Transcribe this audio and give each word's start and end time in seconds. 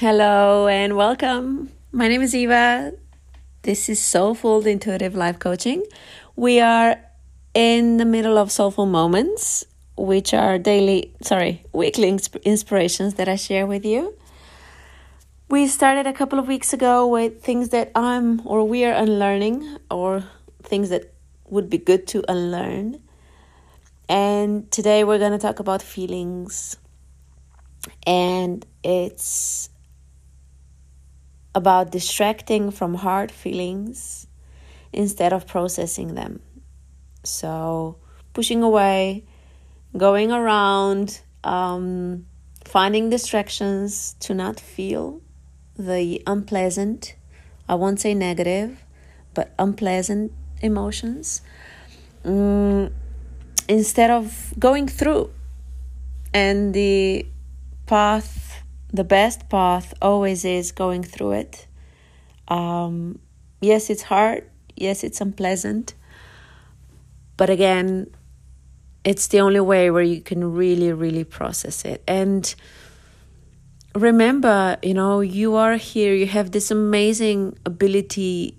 Hello 0.00 0.68
and 0.68 0.96
welcome. 0.96 1.72
My 1.90 2.06
name 2.06 2.22
is 2.22 2.32
Eva. 2.32 2.92
This 3.62 3.88
is 3.88 3.98
Soulful 3.98 4.64
Intuitive 4.64 5.16
Life 5.16 5.40
Coaching. 5.40 5.82
We 6.36 6.60
are 6.60 7.00
in 7.52 7.96
the 7.96 8.04
middle 8.04 8.38
of 8.38 8.52
Soulful 8.52 8.86
Moments, 8.86 9.66
which 9.96 10.32
are 10.32 10.56
daily, 10.56 11.16
sorry, 11.20 11.64
weekly 11.72 12.16
inspirations 12.44 13.14
that 13.14 13.28
I 13.28 13.34
share 13.34 13.66
with 13.66 13.84
you. 13.84 14.14
We 15.48 15.66
started 15.66 16.06
a 16.06 16.12
couple 16.12 16.38
of 16.38 16.46
weeks 16.46 16.72
ago 16.72 17.08
with 17.08 17.42
things 17.42 17.70
that 17.70 17.90
I'm 17.96 18.46
or 18.46 18.62
we 18.62 18.84
are 18.84 18.94
unlearning 18.94 19.78
or 19.90 20.22
things 20.62 20.90
that 20.90 21.12
would 21.48 21.68
be 21.68 21.78
good 21.78 22.06
to 22.14 22.22
unlearn. 22.28 23.02
And 24.08 24.70
today 24.70 25.02
we're 25.02 25.18
going 25.18 25.32
to 25.32 25.38
talk 25.38 25.58
about 25.58 25.82
feelings. 25.82 26.76
And 28.06 28.64
it's 28.84 29.70
about 31.58 31.90
distracting 31.90 32.70
from 32.70 32.94
hard 32.94 33.30
feelings 33.32 34.28
instead 34.92 35.32
of 35.32 35.44
processing 35.44 36.14
them. 36.14 36.40
So, 37.24 37.96
pushing 38.32 38.62
away, 38.62 39.24
going 39.96 40.30
around, 40.30 41.20
um, 41.42 42.26
finding 42.64 43.10
distractions 43.10 44.14
to 44.20 44.34
not 44.34 44.60
feel 44.60 45.20
the 45.76 46.22
unpleasant, 46.28 47.16
I 47.68 47.74
won't 47.74 47.98
say 47.98 48.14
negative, 48.14 48.84
but 49.34 49.52
unpleasant 49.58 50.30
emotions, 50.62 51.42
um, 52.24 52.94
instead 53.68 54.10
of 54.10 54.54
going 54.58 54.86
through. 54.86 55.30
And 56.32 56.72
the 56.72 57.26
path, 57.86 58.47
the 58.92 59.04
best 59.04 59.48
path, 59.48 59.94
always 60.00 60.44
is 60.44 60.72
going 60.72 61.02
through 61.02 61.32
it. 61.32 61.66
Um, 62.48 63.18
yes, 63.60 63.90
it's 63.90 64.02
hard. 64.02 64.48
Yes, 64.76 65.04
it's 65.04 65.20
unpleasant. 65.20 65.94
But 67.36 67.50
again, 67.50 68.06
it's 69.04 69.28
the 69.28 69.40
only 69.40 69.60
way 69.60 69.90
where 69.90 70.02
you 70.02 70.20
can 70.20 70.52
really, 70.52 70.92
really 70.92 71.24
process 71.24 71.84
it. 71.84 72.02
And 72.06 72.54
remember, 73.94 74.78
you 74.82 74.94
know, 74.94 75.20
you 75.20 75.54
are 75.56 75.76
here, 75.76 76.14
you 76.14 76.26
have 76.26 76.50
this 76.50 76.70
amazing 76.70 77.58
ability 77.64 78.58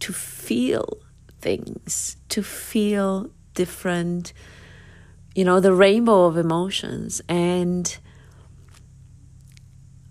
to 0.00 0.12
feel 0.12 0.98
things, 1.40 2.16
to 2.28 2.42
feel 2.42 3.30
different, 3.54 4.32
you 5.34 5.44
know, 5.44 5.60
the 5.60 5.72
rainbow 5.72 6.24
of 6.24 6.36
emotions. 6.36 7.20
And 7.28 7.96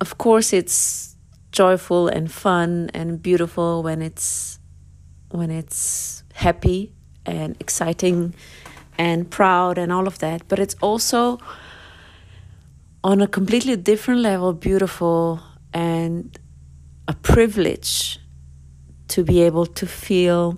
of 0.02 0.18
course, 0.18 0.52
it's 0.52 1.16
joyful 1.52 2.08
and 2.08 2.32
fun 2.32 2.90
and 2.94 3.22
beautiful 3.22 3.84
when 3.84 4.02
it's 4.02 4.60
when 5.30 5.52
it's 5.52 6.24
happy 6.34 6.92
and 7.26 7.56
exciting 7.60 8.34
and 8.98 9.30
proud 9.30 9.78
and 9.78 9.92
all 9.94 10.08
of 10.08 10.18
that. 10.20 10.48
But 10.48 10.60
it's 10.60 10.76
also 10.82 11.40
on 13.04 13.22
a 13.22 13.28
completely 13.28 13.76
different 13.76 14.22
level 14.22 14.54
beautiful 14.54 15.40
and 15.72 16.38
a 17.08 17.14
privilege 17.14 18.20
to 19.10 19.24
be 19.24 19.42
able 19.42 19.68
to 19.68 19.86
feel 19.86 20.58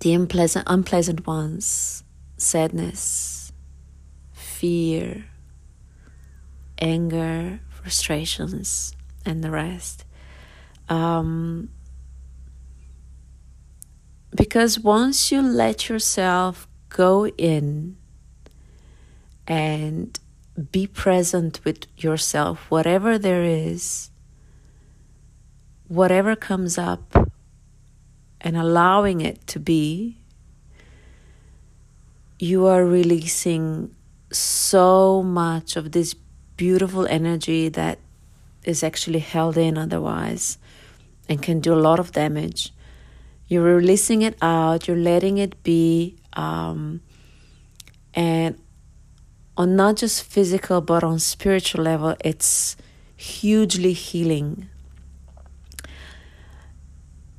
the 0.00 0.14
unpleasant 0.14 0.64
unpleasant 0.66 1.26
ones 1.26 2.02
sadness 2.38 3.52
fear 4.32 5.24
anger 6.78 7.60
frustrations 7.84 8.96
and 9.26 9.44
the 9.44 9.50
rest. 9.50 10.06
Um, 10.88 11.68
because 14.34 14.80
once 14.80 15.30
you 15.30 15.42
let 15.42 15.90
yourself 15.90 16.66
go 16.88 17.26
in 17.26 17.98
and 19.46 20.18
be 20.72 20.86
present 20.86 21.60
with 21.62 21.86
yourself, 21.98 22.70
whatever 22.70 23.18
there 23.18 23.44
is, 23.44 24.10
whatever 25.86 26.34
comes 26.34 26.78
up, 26.78 27.14
and 28.40 28.56
allowing 28.56 29.20
it 29.20 29.46
to 29.48 29.60
be, 29.60 30.16
you 32.38 32.66
are 32.66 32.84
releasing 32.86 33.94
so 34.32 35.22
much 35.22 35.76
of 35.76 35.92
this 35.92 36.14
beautiful 36.56 37.06
energy 37.06 37.68
that 37.68 37.98
is 38.64 38.82
actually 38.82 39.18
held 39.18 39.56
in 39.56 39.76
otherwise 39.76 40.58
and 41.28 41.42
can 41.42 41.60
do 41.60 41.72
a 41.74 41.76
lot 41.76 41.98
of 41.98 42.12
damage. 42.12 42.72
You're 43.46 43.62
releasing 43.76 44.22
it 44.22 44.36
out, 44.40 44.88
you're 44.88 44.96
letting 44.96 45.38
it 45.38 45.62
be, 45.62 46.16
um, 46.32 47.00
and 48.14 48.58
on 49.56 49.76
not 49.76 49.96
just 49.96 50.24
physical 50.24 50.80
but 50.80 51.04
on 51.04 51.18
spiritual 51.18 51.84
level, 51.84 52.16
it's 52.24 52.76
hugely 53.16 53.92
healing. 53.92 54.68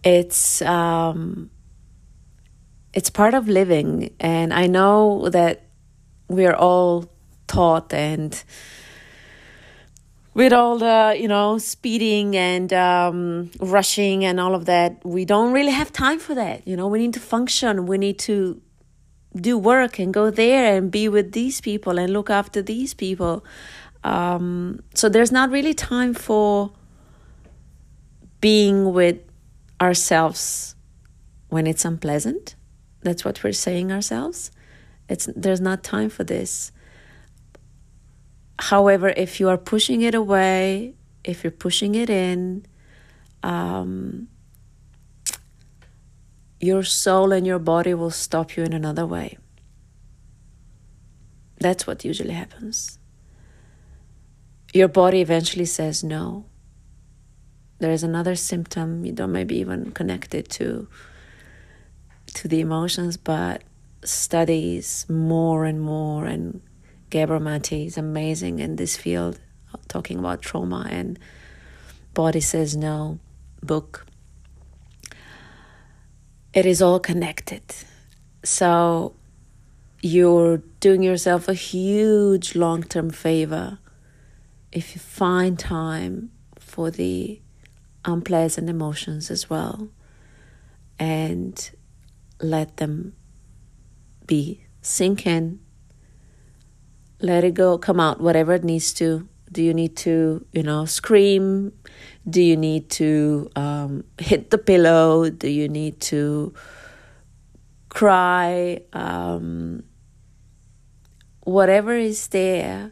It's 0.03 0.61
um, 0.61 1.49
it's 2.93 3.09
part 3.09 3.33
of 3.33 3.47
living, 3.47 4.13
and 4.19 4.53
I 4.53 4.67
know 4.67 5.29
that 5.29 5.63
we 6.27 6.45
are 6.45 6.55
all 6.55 7.09
taught 7.47 7.93
and 7.93 8.43
with 10.35 10.53
all 10.53 10.77
the 10.77 11.15
you 11.19 11.27
know 11.27 11.57
speeding 11.57 12.35
and 12.35 12.71
um, 12.73 13.49
rushing 13.59 14.23
and 14.23 14.39
all 14.39 14.53
of 14.53 14.65
that 14.65 15.03
we 15.03 15.25
don't 15.25 15.51
really 15.51 15.71
have 15.71 15.91
time 15.91 16.19
for 16.19 16.35
that 16.35 16.67
you 16.67 16.75
know? 16.75 16.87
We 16.87 16.99
need 16.99 17.13
to 17.13 17.19
function. 17.19 17.85
We 17.85 17.97
need 17.97 18.19
to 18.19 18.61
do 19.35 19.57
work 19.57 19.99
and 19.99 20.13
go 20.13 20.29
there 20.29 20.75
and 20.75 20.91
be 20.91 21.07
with 21.09 21.31
these 21.33 21.61
people 21.61 21.99
and 21.99 22.11
look 22.11 22.29
after 22.29 22.61
these 22.61 22.93
people. 22.93 23.45
Um, 24.03 24.81
so 24.93 25.09
there's 25.09 25.31
not 25.31 25.49
really 25.51 25.73
time 25.73 26.13
for 26.13 26.71
being 28.41 28.93
with 28.93 29.17
ourselves 29.81 30.75
when 31.49 31.67
it's 31.67 31.85
unpleasant. 31.85 32.55
That's 33.01 33.25
what 33.25 33.43
we're 33.43 33.53
saying 33.53 33.91
ourselves. 33.91 34.51
It's 35.09 35.29
there's 35.35 35.61
not 35.61 35.83
time 35.83 36.09
for 36.09 36.23
this 36.23 36.71
However, 38.59 39.09
if 39.09 39.39
you 39.39 39.49
are 39.49 39.57
pushing 39.57 40.01
it 40.01 40.15
away, 40.15 40.95
if 41.23 41.43
you're 41.43 41.51
pushing 41.51 41.95
it 41.95 42.09
in, 42.09 42.65
um, 43.43 44.27
your 46.59 46.83
soul 46.83 47.31
and 47.31 47.45
your 47.45 47.59
body 47.59 47.93
will 47.93 48.11
stop 48.11 48.55
you 48.55 48.63
in 48.63 48.73
another 48.73 49.05
way. 49.05 49.37
That's 51.59 51.85
what 51.85 52.05
usually 52.05 52.33
happens. 52.33 52.97
Your 54.73 54.87
body 54.87 55.21
eventually 55.21 55.65
says 55.65 56.03
no. 56.03 56.45
There 57.79 57.91
is 57.91 58.03
another 58.03 58.35
symptom 58.35 59.05
you 59.05 59.11
don't 59.11 59.31
maybe 59.31 59.57
even 59.57 59.91
connect 59.91 60.33
it 60.33 60.49
to 60.51 60.87
to 62.35 62.47
the 62.47 62.59
emotions, 62.59 63.15
but 63.15 63.63
studies 64.03 65.05
more 65.09 65.65
and 65.65 65.79
more 65.81 66.25
and 66.25 66.61
Gabor 67.15 67.39
Mate 67.39 67.71
is 67.71 67.97
amazing 67.97 68.59
in 68.59 68.75
this 68.75 68.97
field, 68.97 69.39
talking 69.87 70.19
about 70.19 70.41
trauma 70.41 70.85
and 70.89 71.17
Body 72.13 72.41
Says 72.41 72.75
No 72.75 73.19
book. 73.63 74.05
It 76.53 76.65
is 76.65 76.81
all 76.81 76.99
connected. 76.99 77.63
So 78.43 79.15
you're 80.01 80.57
doing 80.81 81.03
yourself 81.03 81.47
a 81.47 81.53
huge 81.53 82.53
long 82.53 82.83
term 82.83 83.11
favor 83.11 83.79
if 84.73 84.93
you 84.93 84.99
find 84.99 85.57
time 85.57 86.31
for 86.59 86.91
the 86.91 87.39
unpleasant 88.03 88.69
emotions 88.69 89.31
as 89.31 89.49
well 89.49 89.87
and 90.99 91.71
let 92.41 92.75
them 92.75 93.13
be 94.27 94.65
sink 94.81 95.25
in 95.25 95.61
let 97.21 97.43
it 97.43 97.53
go, 97.53 97.77
come 97.77 97.99
out, 97.99 98.19
whatever 98.19 98.53
it 98.53 98.63
needs 98.63 98.93
to. 98.93 99.27
Do 99.51 99.63
you 99.63 99.73
need 99.73 99.95
to, 99.97 100.45
you 100.51 100.63
know, 100.63 100.85
scream? 100.85 101.71
Do 102.29 102.41
you 102.41 102.57
need 102.57 102.89
to 102.91 103.49
um, 103.55 104.03
hit 104.17 104.51
the 104.51 104.57
pillow? 104.57 105.29
Do 105.29 105.49
you 105.49 105.69
need 105.69 106.01
to 106.01 106.53
cry? 107.89 108.81
Um, 108.91 109.83
whatever 111.41 111.95
is 111.95 112.27
there, 112.27 112.91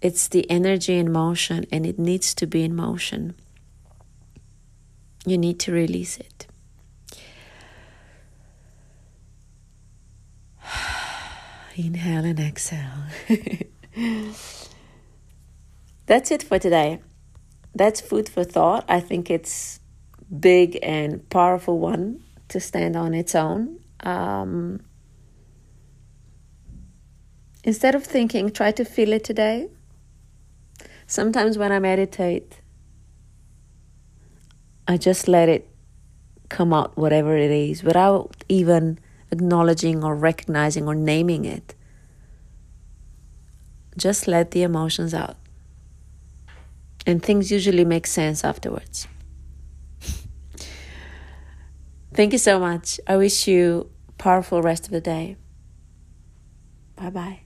it's 0.00 0.28
the 0.28 0.48
energy 0.50 0.98
in 0.98 1.12
motion 1.12 1.66
and 1.72 1.84
it 1.84 1.98
needs 1.98 2.34
to 2.34 2.46
be 2.46 2.62
in 2.62 2.74
motion. 2.74 3.34
You 5.26 5.38
need 5.38 5.58
to 5.60 5.72
release 5.72 6.16
it. 6.18 6.46
Inhale 11.76 12.24
and 12.24 12.38
exhale. 12.38 13.04
that's 16.06 16.30
it 16.30 16.42
for 16.42 16.58
today. 16.58 17.00
That's 17.74 18.00
food 18.00 18.28
for 18.28 18.44
thought. 18.44 18.84
I 18.88 19.00
think 19.00 19.30
it's 19.30 19.80
big 20.38 20.78
and 20.82 21.28
powerful 21.30 21.78
one 21.78 22.22
to 22.48 22.60
stand 22.60 22.96
on 22.96 23.12
its 23.14 23.34
own. 23.34 23.80
Um, 24.00 24.82
instead 27.64 27.94
of 27.94 28.04
thinking, 28.04 28.50
try 28.50 28.70
to 28.72 28.84
feel 28.84 29.12
it 29.12 29.24
today. 29.24 29.68
Sometimes 31.06 31.58
when 31.58 31.72
I 31.72 31.80
meditate, 31.80 32.60
I 34.86 34.96
just 34.96 35.26
let 35.26 35.48
it 35.48 35.68
come 36.48 36.72
out, 36.72 36.96
whatever 36.96 37.36
it 37.36 37.50
is, 37.50 37.82
without 37.82 38.44
even 38.48 38.98
acknowledging 39.34 40.04
or 40.04 40.14
recognizing 40.14 40.86
or 40.86 40.94
naming 40.94 41.44
it. 41.44 41.74
Just 43.96 44.26
let 44.26 44.50
the 44.52 44.62
emotions 44.62 45.12
out. 45.14 45.36
And 47.06 47.22
things 47.22 47.50
usually 47.50 47.84
make 47.84 48.06
sense 48.06 48.44
afterwards. 48.44 49.06
Thank 52.14 52.32
you 52.32 52.38
so 52.38 52.58
much. 52.58 52.98
I 53.06 53.16
wish 53.16 53.46
you 53.46 53.90
powerful 54.18 54.62
rest 54.62 54.86
of 54.86 54.92
the 54.92 55.00
day. 55.00 55.36
Bye 56.96 57.10
bye. 57.10 57.40